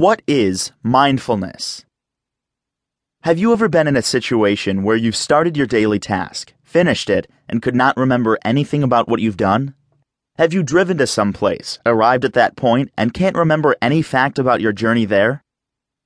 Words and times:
What 0.00 0.22
is 0.26 0.72
mindfulness? 0.82 1.84
Have 3.24 3.38
you 3.38 3.52
ever 3.52 3.68
been 3.68 3.86
in 3.86 3.98
a 3.98 4.02
situation 4.16 4.82
where 4.82 4.96
you've 4.96 5.14
started 5.14 5.58
your 5.58 5.66
daily 5.66 5.98
task, 5.98 6.54
finished 6.62 7.10
it, 7.10 7.30
and 7.50 7.60
could 7.60 7.74
not 7.74 7.98
remember 7.98 8.38
anything 8.42 8.82
about 8.82 9.08
what 9.10 9.20
you've 9.20 9.36
done? 9.36 9.74
Have 10.38 10.54
you 10.54 10.62
driven 10.62 10.96
to 10.96 11.06
some 11.06 11.34
place, 11.34 11.78
arrived 11.84 12.24
at 12.24 12.32
that 12.32 12.56
point, 12.56 12.90
and 12.96 13.12
can't 13.12 13.36
remember 13.36 13.76
any 13.82 14.00
fact 14.00 14.38
about 14.38 14.62
your 14.62 14.72
journey 14.72 15.04
there? 15.04 15.44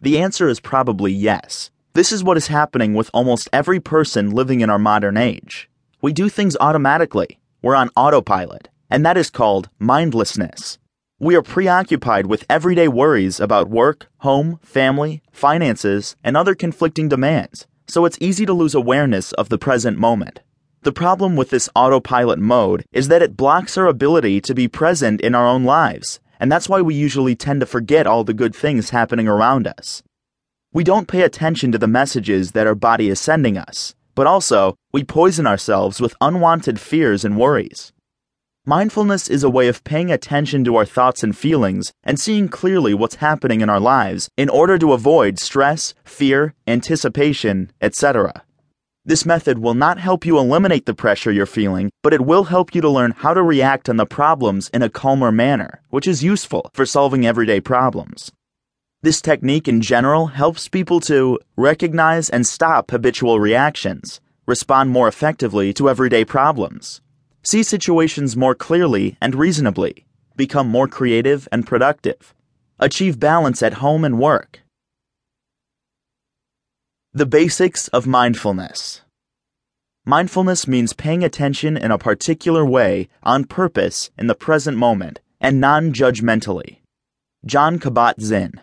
The 0.00 0.18
answer 0.18 0.48
is 0.48 0.58
probably 0.58 1.12
yes. 1.12 1.70
This 1.92 2.12
is 2.12 2.24
what 2.24 2.38
is 2.38 2.46
happening 2.46 2.94
with 2.94 3.10
almost 3.12 3.50
every 3.52 3.78
person 3.78 4.30
living 4.30 4.62
in 4.62 4.70
our 4.70 4.78
modern 4.78 5.18
age. 5.18 5.68
We 6.00 6.14
do 6.14 6.30
things 6.30 6.56
automatically. 6.58 7.40
We're 7.60 7.76
on 7.76 7.90
autopilot, 7.94 8.70
and 8.88 9.04
that 9.04 9.18
is 9.18 9.28
called 9.28 9.68
mindlessness. 9.78 10.78
We 11.22 11.36
are 11.36 11.42
preoccupied 11.42 12.26
with 12.26 12.44
everyday 12.50 12.88
worries 12.88 13.38
about 13.38 13.70
work, 13.70 14.08
home, 14.18 14.58
family, 14.60 15.22
finances, 15.30 16.16
and 16.24 16.36
other 16.36 16.56
conflicting 16.56 17.08
demands, 17.08 17.68
so 17.86 18.04
it's 18.04 18.18
easy 18.20 18.44
to 18.44 18.52
lose 18.52 18.74
awareness 18.74 19.30
of 19.34 19.48
the 19.48 19.56
present 19.56 19.98
moment. 19.98 20.40
The 20.80 20.90
problem 20.90 21.36
with 21.36 21.50
this 21.50 21.68
autopilot 21.76 22.40
mode 22.40 22.84
is 22.90 23.06
that 23.06 23.22
it 23.22 23.36
blocks 23.36 23.78
our 23.78 23.86
ability 23.86 24.40
to 24.40 24.52
be 24.52 24.66
present 24.66 25.20
in 25.20 25.36
our 25.36 25.46
own 25.46 25.62
lives, 25.62 26.18
and 26.40 26.50
that's 26.50 26.68
why 26.68 26.80
we 26.80 26.96
usually 26.96 27.36
tend 27.36 27.60
to 27.60 27.66
forget 27.66 28.04
all 28.04 28.24
the 28.24 28.34
good 28.34 28.52
things 28.52 28.90
happening 28.90 29.28
around 29.28 29.68
us. 29.68 30.02
We 30.72 30.82
don't 30.82 31.06
pay 31.06 31.22
attention 31.22 31.70
to 31.70 31.78
the 31.78 31.86
messages 31.86 32.50
that 32.50 32.66
our 32.66 32.74
body 32.74 33.08
is 33.08 33.20
sending 33.20 33.56
us, 33.56 33.94
but 34.16 34.26
also 34.26 34.74
we 34.90 35.04
poison 35.04 35.46
ourselves 35.46 36.00
with 36.00 36.16
unwanted 36.20 36.80
fears 36.80 37.24
and 37.24 37.38
worries. 37.38 37.92
Mindfulness 38.64 39.28
is 39.28 39.42
a 39.42 39.50
way 39.50 39.66
of 39.66 39.82
paying 39.82 40.12
attention 40.12 40.62
to 40.62 40.76
our 40.76 40.84
thoughts 40.84 41.24
and 41.24 41.36
feelings 41.36 41.92
and 42.04 42.20
seeing 42.20 42.48
clearly 42.48 42.94
what's 42.94 43.16
happening 43.16 43.60
in 43.60 43.68
our 43.68 43.80
lives 43.80 44.28
in 44.36 44.48
order 44.48 44.78
to 44.78 44.92
avoid 44.92 45.40
stress, 45.40 45.94
fear, 46.04 46.54
anticipation, 46.68 47.72
etc. 47.80 48.44
This 49.04 49.26
method 49.26 49.58
will 49.58 49.74
not 49.74 49.98
help 49.98 50.24
you 50.24 50.38
eliminate 50.38 50.86
the 50.86 50.94
pressure 50.94 51.32
you're 51.32 51.44
feeling, 51.44 51.90
but 52.04 52.14
it 52.14 52.24
will 52.24 52.44
help 52.44 52.72
you 52.72 52.80
to 52.82 52.88
learn 52.88 53.10
how 53.10 53.34
to 53.34 53.42
react 53.42 53.88
on 53.88 53.96
the 53.96 54.06
problems 54.06 54.68
in 54.68 54.80
a 54.80 54.88
calmer 54.88 55.32
manner, 55.32 55.82
which 55.90 56.06
is 56.06 56.22
useful 56.22 56.70
for 56.72 56.86
solving 56.86 57.26
everyday 57.26 57.60
problems. 57.60 58.30
This 59.02 59.20
technique 59.20 59.66
in 59.66 59.80
general 59.80 60.28
helps 60.28 60.68
people 60.68 61.00
to 61.00 61.40
recognize 61.56 62.30
and 62.30 62.46
stop 62.46 62.92
habitual 62.92 63.40
reactions, 63.40 64.20
respond 64.46 64.90
more 64.90 65.08
effectively 65.08 65.72
to 65.72 65.90
everyday 65.90 66.24
problems, 66.24 67.00
see 67.42 67.62
situations 67.62 68.36
more 68.36 68.54
clearly 68.54 69.16
and 69.20 69.34
reasonably, 69.34 70.06
become 70.36 70.68
more 70.68 70.88
creative 70.88 71.48
and 71.50 71.66
productive, 71.66 72.34
achieve 72.78 73.18
balance 73.18 73.62
at 73.62 73.74
home 73.74 74.04
and 74.04 74.18
work. 74.18 74.60
The 77.12 77.26
basics 77.26 77.88
of 77.88 78.06
mindfulness. 78.06 79.02
Mindfulness 80.04 80.66
means 80.66 80.92
paying 80.92 81.22
attention 81.22 81.76
in 81.76 81.90
a 81.90 81.98
particular 81.98 82.64
way, 82.64 83.08
on 83.22 83.44
purpose, 83.44 84.10
in 84.18 84.26
the 84.26 84.34
present 84.34 84.76
moment, 84.76 85.20
and 85.40 85.60
non 85.60 85.92
judgmentally. 85.92 86.78
Jon 87.44 87.78
Kabat 87.78 88.20
Zinn. 88.20 88.60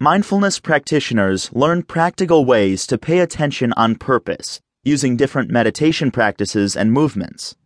Mindfulness 0.00 0.58
practitioners 0.58 1.52
learn 1.52 1.82
practical 1.82 2.44
ways 2.44 2.86
to 2.86 2.98
pay 2.98 3.20
attention 3.20 3.72
on 3.74 3.94
purpose, 3.94 4.60
using 4.82 5.16
different 5.16 5.50
meditation 5.50 6.10
practices 6.10 6.76
and 6.76 6.92
movements. 6.92 7.56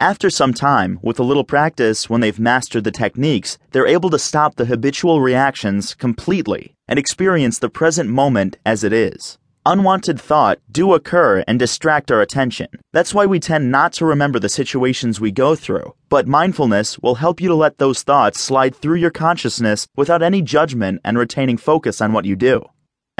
After 0.00 0.30
some 0.30 0.54
time, 0.54 0.98
with 1.02 1.20
a 1.20 1.22
little 1.22 1.44
practice, 1.44 2.08
when 2.08 2.22
they've 2.22 2.40
mastered 2.40 2.84
the 2.84 2.90
techniques, 2.90 3.58
they're 3.72 3.86
able 3.86 4.08
to 4.08 4.18
stop 4.18 4.54
the 4.54 4.64
habitual 4.64 5.20
reactions 5.20 5.92
completely 5.94 6.74
and 6.88 6.98
experience 6.98 7.58
the 7.58 7.68
present 7.68 8.08
moment 8.08 8.56
as 8.64 8.82
it 8.82 8.94
is. 8.94 9.36
Unwanted 9.66 10.18
thought 10.18 10.58
do 10.72 10.94
occur 10.94 11.44
and 11.46 11.58
distract 11.58 12.10
our 12.10 12.22
attention. 12.22 12.68
That's 12.94 13.12
why 13.12 13.26
we 13.26 13.38
tend 13.38 13.70
not 13.70 13.92
to 13.94 14.06
remember 14.06 14.38
the 14.38 14.48
situations 14.48 15.20
we 15.20 15.32
go 15.32 15.54
through. 15.54 15.92
But 16.08 16.26
mindfulness 16.26 16.98
will 17.00 17.16
help 17.16 17.38
you 17.38 17.48
to 17.48 17.54
let 17.54 17.76
those 17.76 18.02
thoughts 18.02 18.40
slide 18.40 18.74
through 18.74 18.96
your 18.96 19.10
consciousness 19.10 19.86
without 19.98 20.22
any 20.22 20.40
judgment 20.40 21.02
and 21.04 21.18
retaining 21.18 21.58
focus 21.58 22.00
on 22.00 22.14
what 22.14 22.24
you 22.24 22.36
do. 22.36 22.64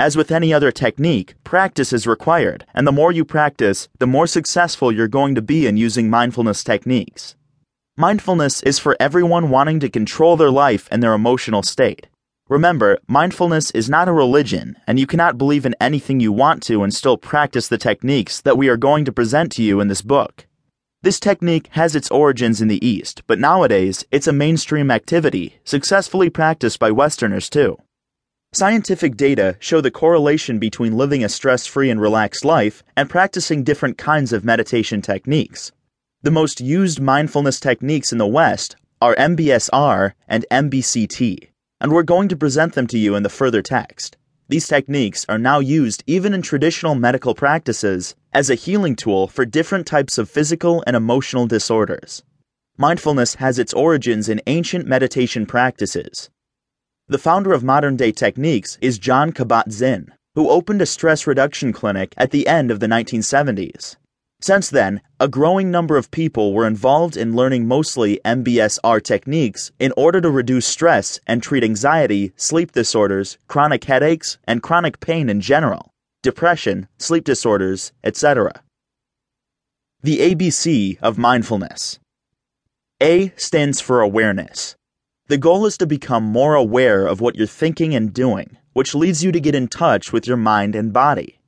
As 0.00 0.16
with 0.16 0.33
any 0.33 0.50
other 0.50 0.72
technique, 0.72 1.34
practice 1.44 1.93
is 1.93 2.06
required, 2.06 2.65
and 2.72 2.87
the 2.87 2.91
more 2.91 3.12
you 3.12 3.22
practice, 3.22 3.91
the 3.99 4.06
more 4.06 4.27
successful 4.27 4.91
you're 4.91 5.06
going 5.06 5.34
to 5.34 5.43
be 5.43 5.66
in 5.66 5.77
using 5.77 6.09
mindfulness 6.09 6.65
techniques. 6.65 7.37
Mindfulness 7.99 8.62
is 8.62 8.78
for 8.78 8.97
everyone 8.99 9.50
wanting 9.50 9.78
to 9.81 9.91
control 9.91 10.39
their 10.39 10.50
life 10.50 10.89
and 10.91 11.03
their 11.03 11.12
emotional 11.12 11.62
state. 11.62 12.06
Remember, 12.49 12.99
mindfulness 13.09 13.71
is 13.72 13.91
not 13.91 14.09
a 14.09 14.12
religion, 14.12 14.75
and 14.87 14.99
you 14.99 15.06
cannot 15.06 15.37
believe 15.37 15.66
in 15.66 15.77
anything 15.78 16.19
you 16.19 16.33
want 16.33 16.62
to 16.62 16.83
and 16.83 16.94
still 16.94 17.19
practice 17.19 17.69
the 17.69 17.77
techniques 17.77 18.41
that 18.41 18.56
we 18.56 18.71
are 18.71 18.78
going 18.78 19.05
to 19.05 19.12
present 19.12 19.53
to 19.53 19.62
you 19.62 19.81
in 19.81 19.89
this 19.89 20.00
book. 20.00 20.47
This 21.03 21.21
technique 21.21 21.69
has 21.72 21.94
its 21.94 22.10
origins 22.10 22.62
in 22.62 22.69
the 22.69 22.83
East, 22.83 23.22
but 23.27 23.39
nowadays 23.39 24.06
it's 24.10 24.27
a 24.27 24.33
mainstream 24.33 24.91
activity, 24.91 25.56
successfully 25.62 26.31
practiced 26.31 26.78
by 26.78 26.91
Westerners 26.91 27.50
too. 27.50 27.77
Scientific 28.53 29.16
data 29.16 29.56
show 29.61 29.81
the 29.81 29.93
correlation 29.93 30.59
between 30.59 30.97
living 30.97 31.22
a 31.22 31.28
stress 31.28 31.69
free 31.69 31.88
and 31.88 32.00
relaxed 32.00 32.44
life 32.44 32.83
and 32.97 33.09
practicing 33.09 33.62
different 33.62 33.97
kinds 33.97 34.33
of 34.33 34.44
meditation 34.44 35.00
techniques. 35.00 35.71
The 36.22 36.33
most 36.33 36.60
used 36.60 37.00
mindfulness 37.00 37.60
techniques 37.60 38.10
in 38.10 38.19
the 38.19 38.27
West 38.27 38.75
are 39.00 39.15
MBSR 39.15 40.15
and 40.27 40.44
MBCT, 40.50 41.49
and 41.81 41.93
we're 41.93 42.03
going 42.03 42.28
to 42.28 42.37
present 42.37 42.72
them 42.72 42.89
to 42.89 42.99
you 42.99 43.15
in 43.15 43.22
the 43.22 43.28
further 43.28 43.62
text. 43.62 44.16
These 44.49 44.66
techniques 44.66 45.25
are 45.28 45.39
now 45.39 45.60
used 45.60 46.03
even 46.09 46.34
in 46.34 46.43
traditional 46.43 46.97
medical 46.97 47.37
practices 47.37 48.16
as 48.33 48.50
a 48.50 48.56
healing 48.56 48.97
tool 48.97 49.28
for 49.28 49.47
different 49.47 49.87
types 49.87 50.19
of 50.19 50.28
physical 50.28 50.83
and 50.89 50.97
emotional 50.97 51.47
disorders. 51.47 52.25
Mindfulness 52.77 53.37
has 53.37 53.60
its 53.60 53.72
origins 53.72 54.28
in 54.28 54.43
ancient 54.49 54.89
meditation 54.89 55.47
practices, 55.47 56.31
the 57.10 57.19
founder 57.19 57.53
of 57.53 57.65
modern 57.65 57.97
day 57.97 58.12
techniques 58.12 58.78
is 58.81 58.97
Jon 58.97 59.32
Kabat 59.32 59.72
Zinn, 59.72 60.12
who 60.37 60.48
opened 60.48 60.81
a 60.81 60.87
stress 60.87 61.26
reduction 61.26 61.72
clinic 61.72 62.15
at 62.16 62.31
the 62.31 62.47
end 62.47 62.71
of 62.71 62.78
the 62.78 62.87
1970s. 62.87 63.97
Since 64.41 64.71
then, 64.71 65.00
a 65.19 65.26
growing 65.26 65.72
number 65.72 65.97
of 65.97 66.12
people 66.12 66.54
were 66.54 66.69
involved 66.69 67.16
in 67.16 67.34
learning 67.34 67.66
mostly 67.66 68.21
MBSR 68.25 69.03
techniques 69.03 69.72
in 69.81 69.93
order 69.97 70.21
to 70.21 70.31
reduce 70.31 70.66
stress 70.66 71.19
and 71.26 71.43
treat 71.43 71.65
anxiety, 71.65 72.32
sleep 72.37 72.71
disorders, 72.71 73.38
chronic 73.48 73.82
headaches, 73.82 74.38
and 74.44 74.62
chronic 74.62 75.00
pain 75.00 75.28
in 75.28 75.41
general, 75.41 75.91
depression, 76.22 76.87
sleep 76.97 77.25
disorders, 77.25 77.91
etc. 78.04 78.62
The 80.00 80.19
ABC 80.19 80.98
of 81.03 81.19
mindfulness. 81.19 81.98
A 83.03 83.32
stands 83.37 83.81
for 83.81 84.00
awareness. 84.00 84.77
The 85.30 85.38
goal 85.38 85.64
is 85.64 85.78
to 85.78 85.86
become 85.86 86.24
more 86.24 86.56
aware 86.56 87.06
of 87.06 87.20
what 87.20 87.36
you're 87.36 87.46
thinking 87.46 87.94
and 87.94 88.12
doing, 88.12 88.56
which 88.72 88.96
leads 88.96 89.22
you 89.22 89.30
to 89.30 89.38
get 89.38 89.54
in 89.54 89.68
touch 89.68 90.12
with 90.12 90.26
your 90.26 90.36
mind 90.36 90.74
and 90.74 90.92
body. 90.92 91.38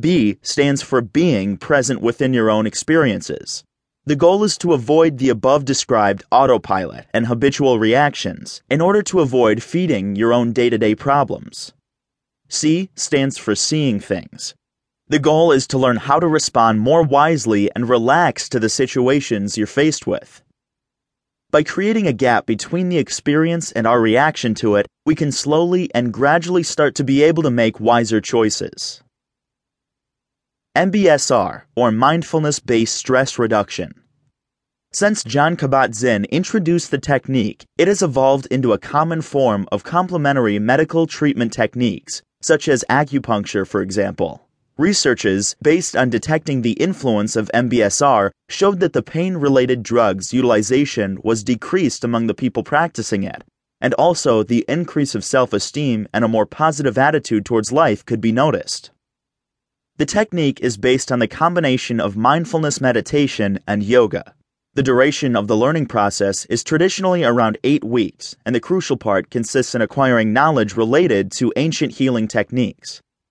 B 0.00 0.38
stands 0.40 0.80
for 0.80 1.02
being 1.02 1.58
present 1.58 2.00
within 2.00 2.32
your 2.32 2.48
own 2.48 2.66
experiences. 2.66 3.64
The 4.06 4.16
goal 4.16 4.44
is 4.44 4.56
to 4.56 4.72
avoid 4.72 5.18
the 5.18 5.28
above 5.28 5.66
described 5.66 6.24
autopilot 6.30 7.04
and 7.12 7.26
habitual 7.26 7.78
reactions 7.78 8.62
in 8.70 8.80
order 8.80 9.02
to 9.02 9.20
avoid 9.20 9.62
feeding 9.62 10.16
your 10.16 10.32
own 10.32 10.54
day 10.54 10.70
to 10.70 10.78
day 10.78 10.94
problems. 10.94 11.74
C 12.48 12.88
stands 12.94 13.36
for 13.36 13.54
seeing 13.54 14.00
things. 14.00 14.54
The 15.08 15.18
goal 15.18 15.52
is 15.52 15.66
to 15.66 15.76
learn 15.76 15.98
how 15.98 16.18
to 16.18 16.26
respond 16.26 16.80
more 16.80 17.02
wisely 17.02 17.70
and 17.76 17.90
relax 17.90 18.48
to 18.48 18.58
the 18.58 18.70
situations 18.70 19.58
you're 19.58 19.66
faced 19.66 20.06
with. 20.06 20.42
By 21.52 21.62
creating 21.62 22.06
a 22.06 22.14
gap 22.14 22.46
between 22.46 22.88
the 22.88 22.96
experience 22.96 23.72
and 23.72 23.86
our 23.86 24.00
reaction 24.00 24.54
to 24.54 24.76
it, 24.76 24.88
we 25.04 25.14
can 25.14 25.30
slowly 25.30 25.90
and 25.94 26.10
gradually 26.10 26.62
start 26.62 26.94
to 26.94 27.04
be 27.04 27.22
able 27.22 27.42
to 27.42 27.50
make 27.50 27.78
wiser 27.78 28.22
choices. 28.22 29.02
MBSR, 30.74 31.64
or 31.76 31.90
Mindfulness 31.92 32.58
Based 32.58 32.96
Stress 32.96 33.38
Reduction. 33.38 33.92
Since 34.94 35.24
Jon 35.24 35.58
Kabat 35.58 35.94
Zinn 35.94 36.24
introduced 36.30 36.90
the 36.90 36.96
technique, 36.96 37.66
it 37.76 37.86
has 37.86 38.00
evolved 38.00 38.46
into 38.46 38.72
a 38.72 38.78
common 38.78 39.20
form 39.20 39.68
of 39.70 39.84
complementary 39.84 40.58
medical 40.58 41.06
treatment 41.06 41.52
techniques, 41.52 42.22
such 42.40 42.66
as 42.66 42.82
acupuncture, 42.88 43.68
for 43.68 43.82
example. 43.82 44.48
Researches 44.82 45.54
based 45.62 45.94
on 45.94 46.10
detecting 46.10 46.62
the 46.62 46.72
influence 46.72 47.36
of 47.36 47.48
MBSR 47.54 48.32
showed 48.48 48.80
that 48.80 48.94
the 48.94 49.00
pain 49.00 49.36
related 49.36 49.84
drugs 49.84 50.34
utilization 50.34 51.18
was 51.22 51.44
decreased 51.44 52.02
among 52.02 52.26
the 52.26 52.34
people 52.34 52.64
practicing 52.64 53.22
it, 53.22 53.44
and 53.80 53.94
also 53.94 54.42
the 54.42 54.64
increase 54.66 55.14
of 55.14 55.22
self 55.22 55.52
esteem 55.52 56.08
and 56.12 56.24
a 56.24 56.28
more 56.28 56.46
positive 56.46 56.98
attitude 56.98 57.44
towards 57.44 57.70
life 57.70 58.04
could 58.04 58.20
be 58.20 58.32
noticed. 58.32 58.90
The 59.98 60.04
technique 60.04 60.58
is 60.60 60.76
based 60.76 61.12
on 61.12 61.20
the 61.20 61.28
combination 61.28 62.00
of 62.00 62.16
mindfulness 62.16 62.80
meditation 62.80 63.60
and 63.68 63.84
yoga. 63.84 64.34
The 64.74 64.82
duration 64.82 65.36
of 65.36 65.46
the 65.46 65.56
learning 65.56 65.86
process 65.86 66.44
is 66.46 66.64
traditionally 66.64 67.22
around 67.22 67.56
eight 67.62 67.84
weeks, 67.84 68.34
and 68.44 68.52
the 68.52 68.58
crucial 68.58 68.96
part 68.96 69.30
consists 69.30 69.76
in 69.76 69.80
acquiring 69.80 70.32
knowledge 70.32 70.76
related 70.76 71.30
to 71.38 71.52
ancient 71.54 71.92
healing 71.92 72.26
techniques. 72.26 73.00